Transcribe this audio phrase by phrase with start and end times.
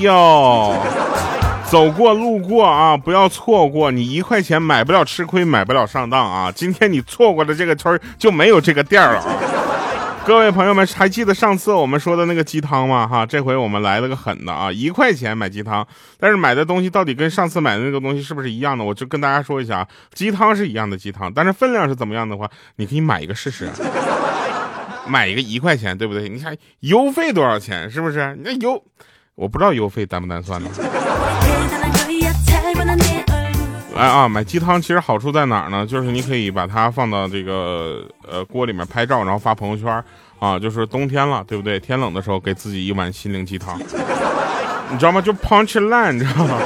[0.00, 0.74] 呦，
[1.68, 6.50] 走过路过啊，不要错过，你一块钱买不了吃亏，买不了上当啊！
[6.50, 9.36] 今天你错过了这个村就没有这个店了啊！
[10.24, 13.06] 各位朋友们，还记得上次我们说的那个鸡汤吗？
[13.06, 14.72] 哈，这回我们来了个狠的啊！
[14.72, 15.86] 一块钱买鸡汤，
[16.18, 18.82] 但是买的东西到底跟上次买的那个东西是不是一样的？
[18.82, 23.68] 我就跟大家说一下啊，鸡汤是一样的鸡汤，但是分量是怎么样的话，你可以买一个试试。
[25.06, 26.28] 买一个一块钱，对不对？
[26.28, 28.38] 你看邮费多少钱，是不是？
[28.44, 28.80] 那邮，
[29.34, 30.70] 我不知道邮费单不单算呢。
[33.96, 35.84] 来啊，买鸡汤其实好处在哪儿呢？
[35.84, 40.02] 就是你可以把它放到这个呃锅里面拍照，然后发朋友圈
[40.38, 40.58] 啊。
[40.58, 41.78] 就是冬天了，对不对？
[41.78, 43.84] 天冷的时候给自己一碗心灵鸡汤，你
[44.98, 45.20] 知道吗？
[45.20, 46.58] 就 punch line，你知道吗？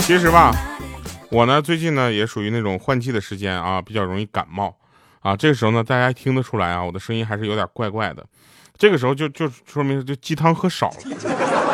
[0.00, 0.52] 其实吧，
[1.30, 4.74] 我呢最近呢也属于那种换季的时间啊，比较容易感冒
[5.20, 5.36] 啊。
[5.36, 8.26] 这个时候呢，大家听得出来啊，我的声音还是有点怪怪的。
[8.78, 10.96] 这个时候就就说明就鸡汤喝少了。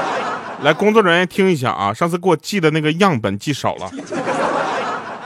[0.62, 1.92] 来，工作人员听一下啊！
[1.92, 3.90] 上次给我寄的那个样本寄少了，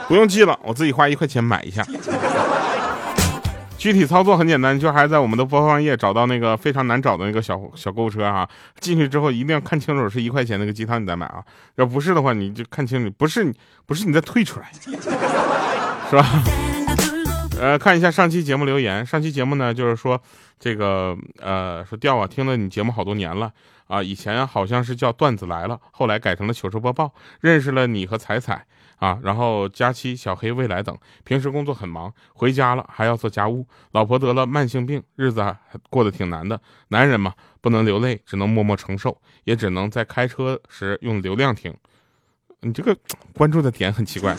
[0.07, 1.85] 不用寄了，我自己花一块钱买一下。
[3.77, 8.49] 具体操作很简单，就还在我们的播放页找到那个非常难找的那个小小购物车哈。
[8.79, 11.43] 进去之后一定要看清楚是一块钱那个鸡汤你再买啊，
[11.75, 13.53] 要不是的话你就看清楚，不是你
[13.85, 14.71] 不是你再退出来，
[16.09, 16.25] 是吧？
[17.59, 20.21] 呃，看一下上期节目留言，上期节目呢就是说
[20.59, 23.51] 这个呃说调啊，听了你节目好多年了。
[23.87, 27.13] 啊，以前好像是叫段子来了，后来改成了糗事播报。
[27.39, 28.65] 认识了你和彩彩
[28.97, 30.97] 啊，然后佳期、小黑、未来等。
[31.23, 33.65] 平时工作很忙，回家了还要做家务。
[33.93, 35.55] 老婆得了慢性病，日子
[35.89, 36.59] 过得挺难的。
[36.89, 41.73] 男人嘛，不能流泪，只能默默承受，也只能在开车时用流量听。
[42.59, 42.93] 你这个
[43.33, 44.35] 关注的点很奇怪。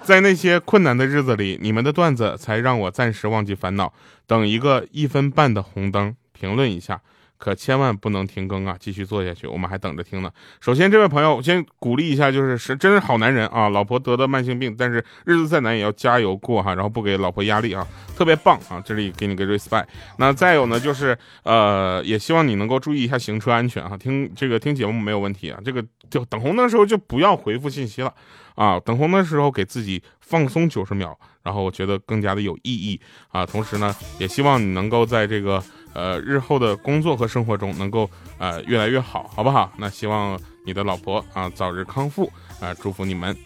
[0.04, 3.92] 在那些困难的日子里，你们的段子才让我暂时忘记烦恼。
[4.26, 7.00] 等一个一分半的红灯，评论一下。
[7.40, 8.76] 可千万不能停更啊！
[8.78, 10.30] 继续做下去，我们还等着听呢。
[10.60, 13.70] 首先，这位朋友我先鼓励一下，就是是真是好男人啊！
[13.70, 18.78] 老婆得的慢性病，但是日子再难也要加油过哈，然后不给老婆压力啊，特别棒啊！
[18.84, 19.86] 这里给你个 respect。
[20.18, 23.96] 那再有呢，就是呃，也希望你能够注意一下行车安全哈。
[23.96, 28.12] 听这个听节目没有问题啊，这个就等红灯的时候就不要回复信息了
[28.54, 28.78] 啊。
[28.78, 33.46] 等红灯的时候给自己放松九十秒，然后我觉得更加的有意义啊。
[33.46, 35.64] 同时呢，也希望你能够在这个。
[35.92, 38.08] 呃，日后的工作和生活中能够
[38.38, 39.72] 呃越来越好，好不好？
[39.76, 42.30] 那希望你的老婆啊早日康复
[42.60, 43.36] 啊，祝福你们。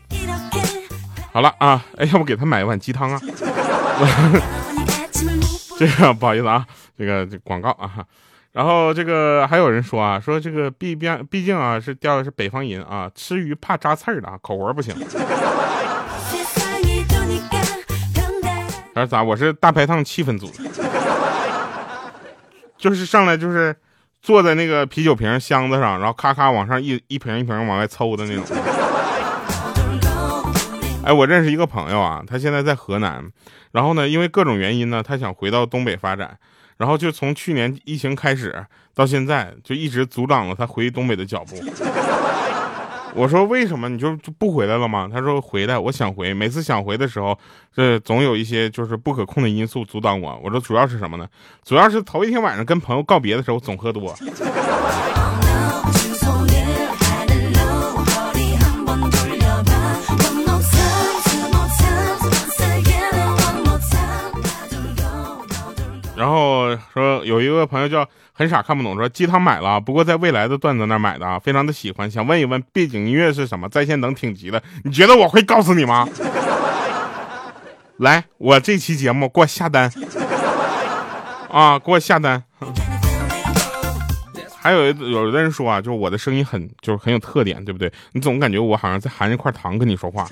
[1.33, 3.21] 好了啊，哎，要不给他买一碗鸡汤啊？
[5.79, 6.65] 这个不好意思啊，
[6.97, 8.05] 这个这广告啊。
[8.53, 14.95] 然后这个还有人说啊，说这个毕竟毕竟啊是钓的是北方人啊，吃鱼怕扎刺儿的啊，口活不行。
[18.95, 19.25] 他说咋？
[19.25, 20.49] 我是大排档气氛组。
[22.85, 23.75] 就是上来就是
[24.21, 28.45] 坐在那个啤酒瓶箱子上，然后咔咔往上一一瓶一瓶往外抽的那种。
[31.03, 33.27] 哎，我认识一个朋友啊，他现在在河南，
[33.73, 36.37] 然后呢，因为各种原因呢，他想回到东北发展，
[36.77, 38.63] 然后就从去年疫情开始
[38.95, 41.57] 到现在，就一直阻挡了他回东北的脚步。
[43.15, 45.09] 我说为什么你就就不回来了吗？
[45.11, 47.39] 他说回来，我想回，每次想回的时候，
[47.73, 50.41] 这总有一些就是不可控的因素阻挡我。
[50.43, 51.27] 我说主要是什么呢？
[51.65, 54.13] 主要是头一天晚上跟朋友告别的时候总喝多。
[66.95, 73.69] 说有一个朋友叫很傻看不懂，说鸡汤买了，不过在未来的段子那买的啊，非常的喜欢，想问一问背景音乐是什么？
[73.69, 76.09] 在线等挺急的，你觉得我会告诉你吗？
[77.97, 79.91] 来，我这期节目给我下单
[81.51, 82.41] 啊，给我下单。
[84.61, 87.93] 还有有的人说啊，就是我的声音很就是很有特点，对不对？
[88.13, 90.27] 你总感觉我好像在含一块糖跟你说话，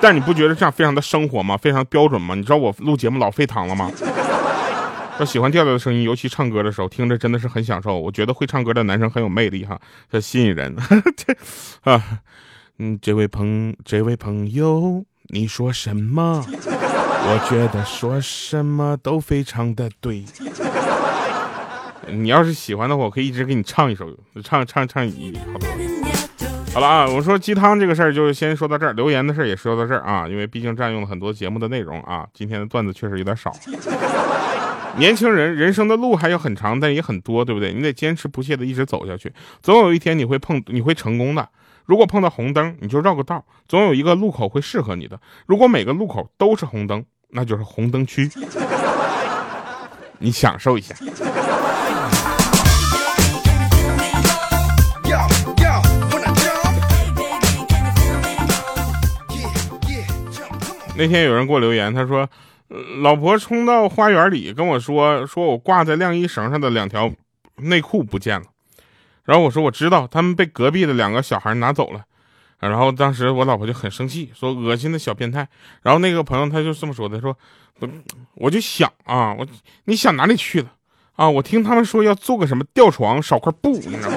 [0.00, 1.56] 但你不觉得这样非常的生活吗？
[1.56, 2.34] 非常标准吗？
[2.34, 3.90] 你知道我录节目老费糖了吗？
[5.16, 7.98] 说喜欢调调的声音，尤其唱歌的时候，听着真的是很享受。
[7.98, 9.80] 我觉得会唱歌的男生很有魅力哈，
[10.10, 10.74] 很吸引人。
[11.16, 11.36] 这
[11.90, 12.02] 啊，
[12.78, 16.44] 嗯，这位朋，这位朋友，你说什么？
[16.48, 20.24] 我觉得说什么都非常的对。
[22.08, 24.06] 你要是喜欢的话，我可以一直给你唱一首，
[24.42, 25.68] 唱唱唱一好多。
[26.74, 33.52] 好了啊，我说鸡汤这个事儿就先说到这儿，留言的事儿也说到这儿啊，因为毕竟占用了很多节目的内容啊，今天的段子确实有点少。
[34.96, 37.72] 年轻人人生的路还有很长但也很多对不对？
[37.72, 39.32] 你得坚持不懈的一直走下去。
[39.60, 41.48] 总有一天你会碰你会成功的。
[41.84, 45.20] 如果碰到红灯你就绕个道总有一个路口会适合你的。
[45.46, 48.30] 如果每个路口都是红灯那就是红灯区。
[50.18, 50.94] 你享受一下。
[60.96, 62.28] 那天有人给我留言他说
[63.02, 67.10] 老婆冲到花园里跟我说，说我挂在晾衣绳上的两条
[67.56, 68.46] 内裤不见了。
[69.24, 72.04] 然后我说我知道，他们被隔壁的两个小孩拿走了。
[72.60, 75.46] 然后当时我老婆就很生气，说恶心的小变态。
[75.82, 77.36] 然后那个朋友他就这么说的，说，
[78.34, 79.46] 我就想啊，我
[79.84, 80.72] 你想哪里去了
[81.16, 81.28] 啊？
[81.28, 84.16] 我听他们说要做个什么吊床，少块布，你知道吗？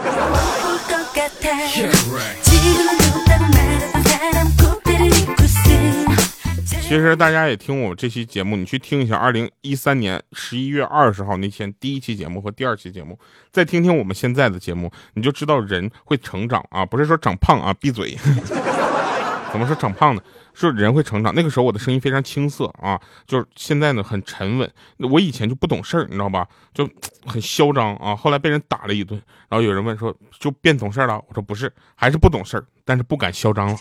[6.88, 13.20] 其实大家也听我这期节目，你去听一下二零一三年十一月二十号那天第一期节目和第二期节目，
[13.52, 18.18] 再听听我们现在的节目，你就知道人会成长啊，不是说长胖啊，闭嘴。
[19.52, 20.22] 怎么说长胖呢？
[20.54, 21.36] 是人会成长。
[21.36, 24.72] 那个时候我的声音非常青涩啊，就是现在呢很沉稳。
[25.12, 26.48] 我以前就不懂事儿，你知道吧？
[26.74, 26.90] 就
[27.26, 28.16] 很嚣张啊。
[28.16, 31.22] 后来被人打了一顿，然后有人问说就变懂事了？
[31.28, 33.78] 我说不是，还是不懂事儿，但是不敢嚣张了。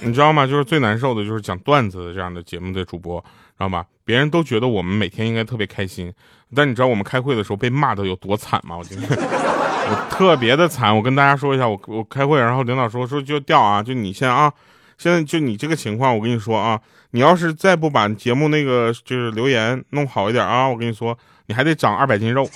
[0.00, 0.46] 你知道吗？
[0.46, 3.26] 就是最难受的，就是讲段子的这样的节目的主播，知
[3.58, 3.84] 道吧？
[4.04, 6.10] 别人都觉得我们每天应该特别开心，
[6.54, 8.76] 但你知道我们开会的时候被骂的有多惨吗？
[8.78, 10.96] 我今天我特别的惨。
[10.96, 14.50] 我跟大家说一下，我我开会，然后领导说说就调啊，就你先啊，
[14.96, 21.16] 现在就你这个情况，我跟你说啊，你要是再不把节目那个就是留言弄好一点啊，我跟你说。
[21.46, 22.48] 你还得长二百斤肉，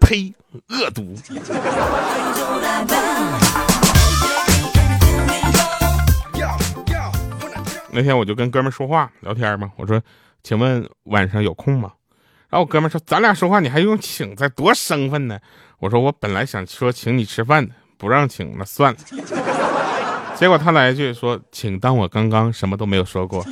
[0.00, 0.32] 呸，
[0.68, 1.14] 恶毒。
[7.90, 10.00] 那天我就跟哥们说话聊天嘛，我说，
[10.42, 11.92] 请问晚上有空吗？
[12.48, 15.38] 然后我哥们说，咱俩说话你还用请，在多生分呢？
[15.80, 18.98] 我说我本来想说请你吃饭的，不让请那算了。
[20.36, 23.44] 结果他来一句说，请当我刚刚什么都没有说过。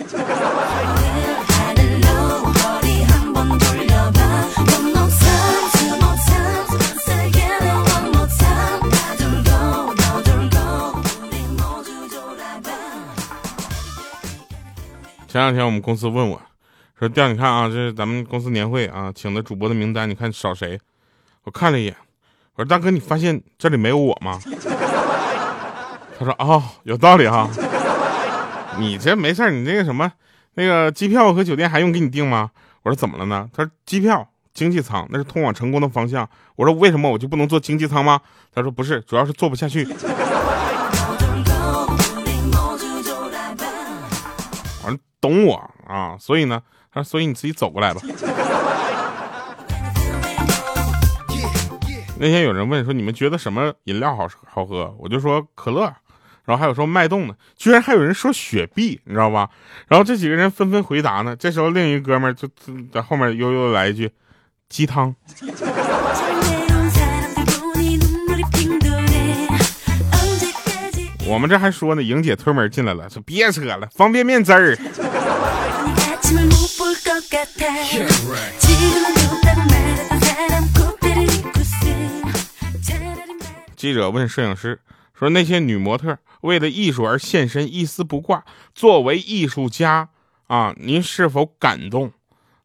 [15.37, 16.41] 前两天我们公司问我，
[16.99, 20.81] 说调你看啊，这是咱们公司年会啊，请的主播的名单，你看少谁？
[21.45, 21.95] 我看了一眼，
[22.55, 24.41] 我说大哥，你发现这里没有我吗？
[26.19, 27.51] 他说哦，有道理哈。
[28.79, 30.11] 你这没事你那个什么，
[30.55, 32.51] 那个机票和酒店还用给你订吗？
[32.85, 33.47] 我说怎么了呢？
[33.55, 36.27] 他说机票经济舱那是通往成功的方向。
[36.55, 38.19] 我说为什么我就不能坐经济舱吗？
[38.55, 39.87] 他说不是，主要是坐不下去。
[45.21, 48.01] 懂我啊，所以呢，他说，所以你自己走过来吧。
[52.19, 54.95] 那天有人问说，你们觉得什么饮料好好喝？
[54.99, 55.83] 我就说可乐，
[56.45, 59.51] 然后还有说脉动的，居然还有人说雪碧，你知道吧？
[59.89, 61.37] 然后这几个人纷纷回答呢。
[61.37, 62.49] 这时候另一哥们就
[62.91, 64.11] 在后面悠悠的来一句，
[64.69, 65.15] 鸡汤。
[71.29, 74.77] 我们这还说呢，莹姐推门进来了，说别扯了，方便面汁儿。
[83.75, 84.79] 记者问摄影师
[85.19, 90.09] 说：“那些女模特为了艺术而献身，一丝不挂，作为艺术家
[90.47, 92.13] 啊，您是否感动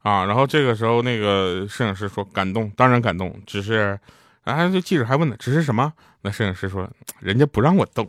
[0.04, 4.00] 啊？”然后这个时候，那个摄影师说：“感动，当然感动，只是……
[4.44, 5.94] 啊，这记者还问呢，只是什么？”
[6.24, 8.08] 那摄影师说：“人家不让我动。”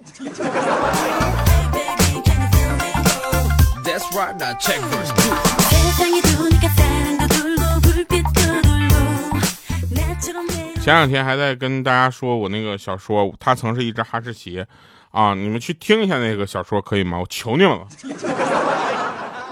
[10.82, 14.64] 前两天还在跟大家说我那个小说，它曾是一只哈士奇，
[15.10, 17.18] 啊，你们去听一下那个小说可以吗？
[17.18, 17.86] 我求你们了，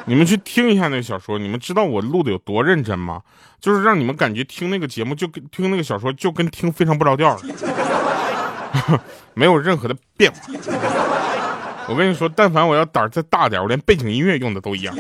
[0.06, 3.22] 你们去听一下那个小说，你们知道我录的有多认真吗？
[3.60, 7.38] 就是让你们感觉听那个节目就跟听那个小说就跟听非常不着调
[9.34, 10.38] 没有任何的变化。
[11.86, 14.94] 我跟你说，但凡我要胆儿再大点，我连背景音乐用的都一样。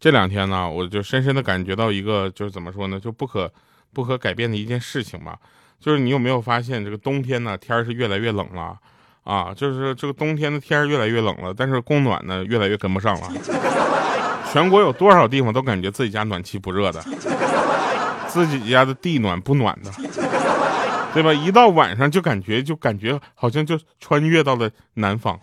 [0.00, 3.52] 这两天呢，我就深深的感觉到一个，就是怎么说呢，就不可
[3.92, 5.38] 不可改变的一件事情吧，
[5.80, 8.76] 就是你有没有发现，这个冬天呢，天是越来越冷了
[9.24, 13.28] 啊，就是这个冬天的天越来越冷了，但是供暖呢，越来越跟不上了。
[14.52, 17.04] 全国有多少地方都感觉自己家暖气不热的，
[18.26, 19.90] 自己家的地暖不暖的，
[21.12, 21.32] 对吧？
[21.32, 25.38] 一到晚上就感觉就感觉好像就穿越到了南方。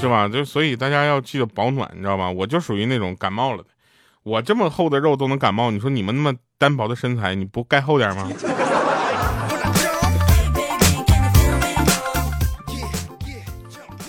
[0.00, 0.28] 是吧？
[0.28, 2.30] 就所以大家要记得保暖，你知道吧？
[2.30, 3.64] 我就属于那种感冒了的，
[4.28, 8.28] 我这么厚的肉都能感冒你说你们那么单薄的身材你不盖厚点吗？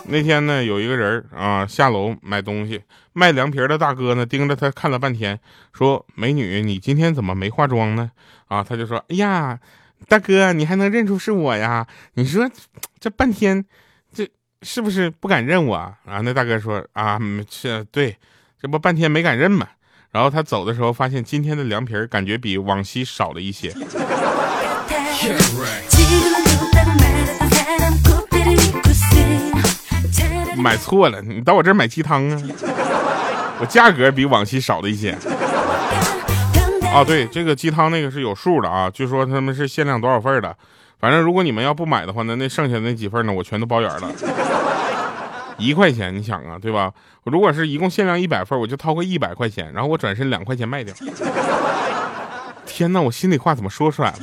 [0.08, 2.82] 那天呢有一个人啊下楼买东西
[3.14, 5.40] 卖凉皮的大哥呢盯着他看了半天
[5.72, 8.12] 说美女你今天怎么没化妆呢？
[8.48, 9.58] 啊他就说哎呀
[10.10, 11.88] 大哥你还能认出是我呀？
[12.16, 12.50] 你说
[13.00, 13.64] 这半天
[14.12, 14.30] 这
[14.64, 15.98] 是不是不敢认我啊？
[16.06, 18.18] 啊那大哥说啊这对
[18.62, 19.66] 这不半天没敢认嘛
[20.12, 23.74] 然后他走的时候发现今天的凉皮儿感觉比往期少了一些。
[30.58, 32.42] 买错了，你到我这儿买鸡汤啊？
[33.62, 35.12] 我价格比往期少了一些。
[36.92, 40.56] 啊，对，这个鸡汤那个是有数的啊，据说他们是限量多少份的，
[41.00, 44.12] 反正如果你们要不买的话呢，那剩下那几份呢，我全都包圆了。
[45.60, 46.92] 一块钱，你想啊，对吧？
[47.24, 50.96] 我如果是一共限量一百份，我就掏个一百块钱，然后我转身两块钱卖掉。
[52.66, 54.18] 天哪，我心里话怎么说出来了？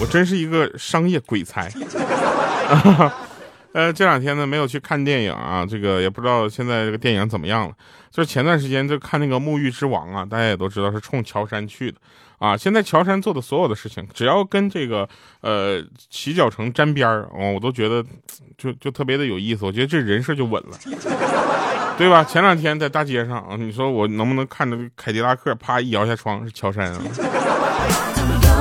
[0.00, 1.72] 我真是一个商业鬼才。
[3.74, 7.74] 呃，这两天呢没有去看电影啊，这个也不知道现在这个电影怎么样了。
[8.08, 11.98] 就是前段时间就看那个《沐浴之王》啊，大家也都知道是冲乔杉去的
[12.38, 12.56] 啊。
[12.56, 15.08] 现在乔杉做的所有的事情，只要跟这个
[15.40, 18.04] 呃洗脚城沾边儿，哦，我都觉得
[18.56, 19.64] 就就特别的有意思。
[19.64, 20.78] 我觉得这人设就稳了，
[21.98, 22.22] 对吧？
[22.22, 27.02] 前两天在大街上啊，你说我能不能看着凯迪拉克啪一摇下窗是乔杉啊？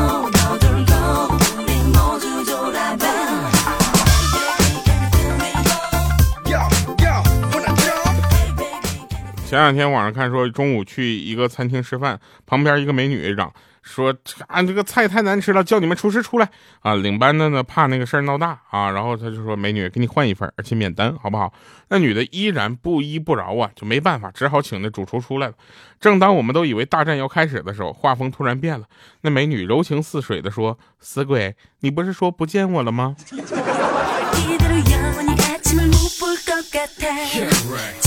[9.54, 14.12] 前两天网上看说，中午去一个餐厅吃饭，旁边一个美女嚷说
[14.50, 21.54] ：“啊这个菜太难吃了，叫你们厨师出来啊！”领班的呢怕那个事儿闹大啊，然后他就说：“美女，给你换一份，而且免单，好不好？”
[21.90, 25.54] 那女的依然不依不饶啊，就没办法，只好请那主厨出来了。
[26.00, 28.88] 正当我们都以为大战要开始的时候，画风突然变了，
[29.22, 33.16] 那美女柔情似水的说：“死鬼，你不是说不见我了吗？”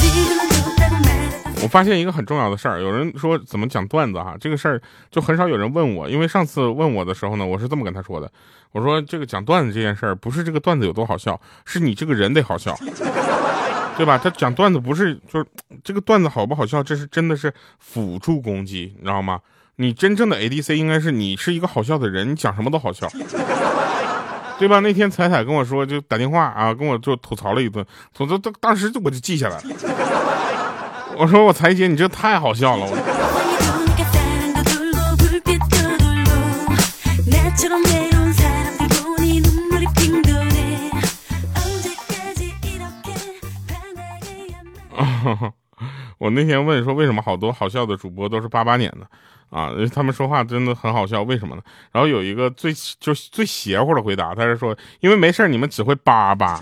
[1.67, 4.81] 我发现一个很重要的事儿，有人说怎么讲段子哈，这个事儿
[5.11, 8.31] 就很少有人问我，因为上次问我的时候呢，我是这么跟他说的，
[8.71, 12.73] 我说这个讲段子这件事儿不是这个段子有多好笑，是你这个人得好笑，
[13.97, 14.17] 对吧？
[14.17, 15.47] 他讲段子不是就是
[15.83, 19.41] 这个段子好不好笑，这是真的是辅助攻击，你知道吗？
[19.75, 23.09] 你真正的 A D C 应该是你是一个好笑的人，你讲什么都好笑，
[24.57, 24.79] 对吧？
[24.79, 30.36] 那天彩彩跟我说，就打电话啊，跟我就吐槽了一顿，吐槽当当时我就记下来了。
[31.19, 32.87] 我说我彩姐，你这太好笑了。
[32.87, 32.93] 我
[46.19, 49.07] 我那天问说，为什么好多好笑的主播都是八八年的
[49.51, 49.71] 啊？
[49.95, 51.63] 他们说话真的很好笑，为什么呢？
[51.93, 56.61] 然后有一个最就最邪乎的回答，他是说，因为没事你们只会叭叭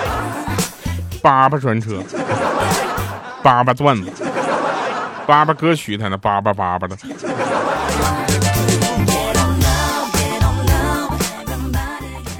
[1.22, 2.02] 叭叭专车。
[3.42, 4.24] 叭叭段子，
[5.26, 6.96] 叭叭歌曲，在那叭叭叭叭的。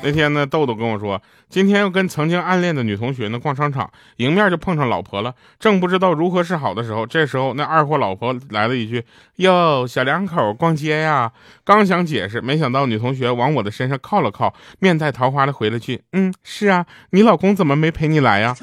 [0.05, 5.33] 那天呢，豆豆跟我说，今天要跟曾经暗恋的女同学呢逛商场，迎面就碰上老婆了。
[5.61, 9.05] 正不知道如何是好的时候，这时候那二货老婆来了一句
[9.39, 11.31] ：“哟，小两口逛街呀。”
[11.65, 18.57] 刚想解释，没想到女同学往我的身上靠了靠，面带桃花的回了句：“嗯，是啊，你老公怎么没陪你来呀？”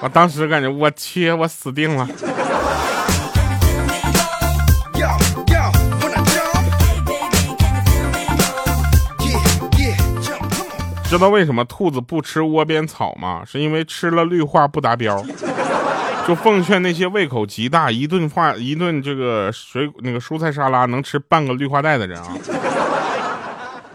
[0.00, 2.08] 我当时感觉我去，我死定了。
[11.04, 13.42] 知道为什么兔子不吃窝边草吗？
[13.44, 15.24] 是因为吃了绿化不达标。
[16.26, 22.28] 就奉劝那些胃口极大，一顿化一顿这个水那个蔬菜沙拉能吃半个绿化带的人啊，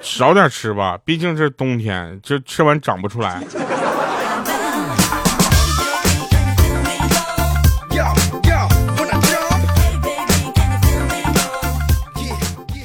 [0.01, 3.39] 少点吃吧，毕竟是冬天，这吃完长不出来。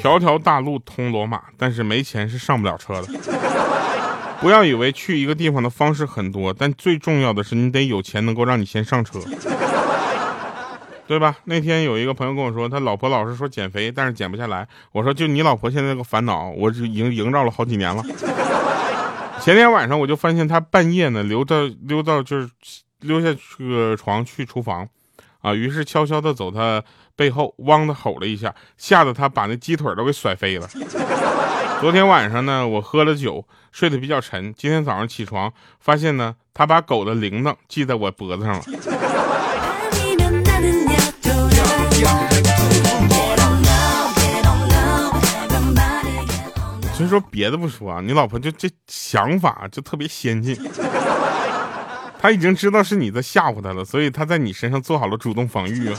[0.00, 3.08] 条条大路通罗马，但是没钱是上不了车的。
[4.40, 9.18] 不要以为去一个地方的方式很多，但最重要的是你得有钱，能够让你先上车，
[11.08, 11.36] 对吧？
[11.44, 14.68] 那天有一个朋友跟我说，他老婆老是说减肥，但是减不下来。
[14.92, 18.00] 我说，就你老婆现在这个烦恼，我已经萦绕了好几年了。
[19.42, 22.48] 前天晚上我就发现他半夜呢，溜到溜到就是
[23.00, 24.88] 溜下这个床去厨房。
[25.40, 25.54] 啊！
[25.54, 26.82] 于是悄悄的走他
[27.18, 30.68] 背后，汪的吼了一下，吓得他把那鸡腿都给甩飞了。
[31.80, 34.54] 昨天晚上呢，我喝了酒，睡得比较沉。
[34.56, 38.62] 今天早上起床，发现呢，他把狗的铃铛系在我脖子上了。
[46.94, 50.56] 所以说别的不说啊，你老婆就这想法就特别先进，
[52.20, 55.98] 他已经知道是你在吓唬他了，所以他在你身上做好了主动防御啊。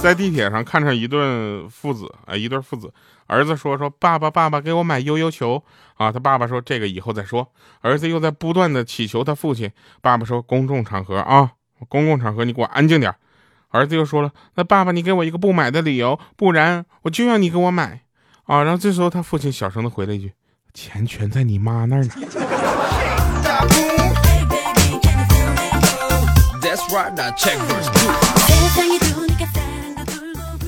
[0.00, 2.90] 在地铁上看上一对父子，啊，一对父子，
[3.26, 5.62] 儿子说说爸爸爸爸给我买悠悠球。
[5.96, 9.68] 啊，他爸爸说这个以后再说，儿子又在不断的祈求他父亲，
[10.00, 11.50] 爸爸说公众场合啊，
[11.88, 13.12] 公共场合你给我安静点，
[13.70, 13.84] 儿。
[13.84, 18.02] 子又说了，那爸爸你给我一个不买的理由，不然我就要你给我买。
[18.44, 20.32] 啊，然后这时候他父亲小声的回了一句，
[20.72, 22.12] 钱全在你妈那儿呢。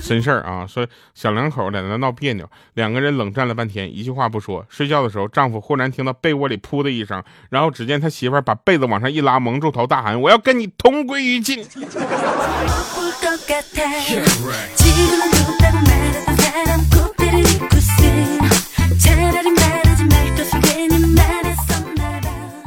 [0.03, 4.67] 真事儿啊，说小两口在那闹别扭，两个人冷战了半天，一句话不说。
[4.69, 11.65] 睡觉的时候，丈夫忽然听到被窝里噗的一声，然后只见他媳妇儿把被子往上一拉，蒙住头，大喊：“我要跟你同归于尽！”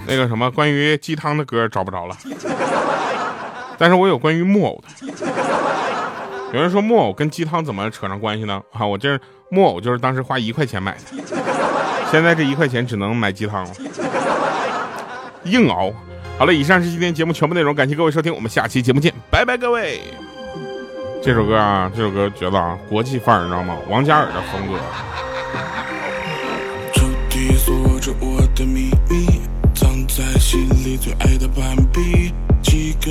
[0.05, 2.15] 那个什么，关于鸡汤的歌找不着了，
[3.77, 4.87] 但是我有关于木偶的。
[6.53, 8.61] 有人说木偶跟鸡汤怎么扯上关系呢？
[8.71, 10.99] 啊，我这木偶就是当时花一块钱买的，
[12.11, 13.71] 现在这一块钱只能买鸡汤了，
[15.45, 15.91] 硬熬。
[16.37, 20.01] 好了，以上是今天节目全部内容，感谢各位收听，我们下期节目见，拜拜各位。
[21.21, 23.75] 这首歌啊，这首歌觉得啊，国际范儿，你知道吗？
[23.89, 24.77] 王嘉尔的风格。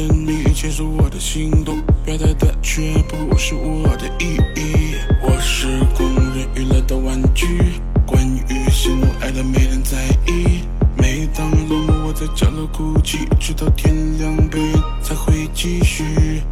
[0.01, 4.95] 谜语牵住我的心动，表达的却不是我的意义。
[5.21, 7.75] 我是工人娱乐的玩具，
[8.07, 10.63] 关于喜怒哀乐没人在意。
[10.97, 16.43] 每当夜落幕，我在角落哭泣，直到天亮，表演才会继续。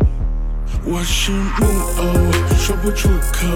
[0.85, 3.47] 我是木偶，说不出口，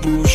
[0.00, 0.27] 却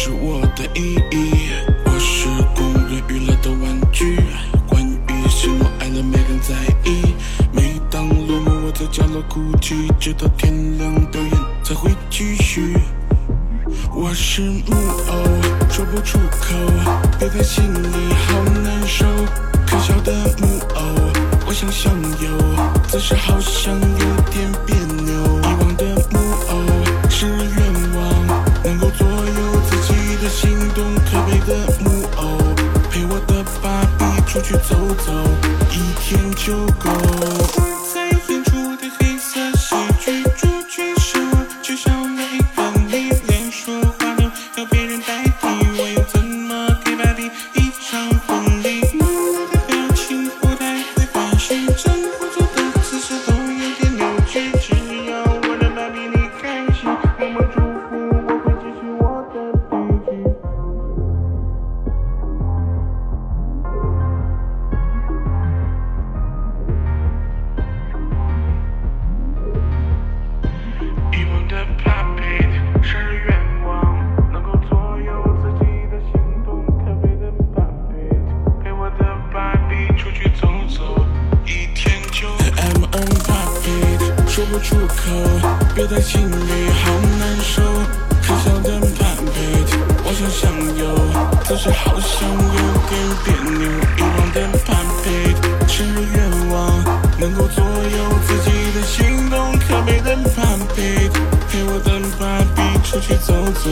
[95.84, 96.84] 是愿望，
[97.20, 100.42] 能够左右自己的行动，可没人发
[100.76, 101.10] 币，
[101.50, 103.70] 陪我等爸比出去走走，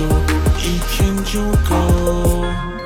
[0.60, 2.81] 一天就够。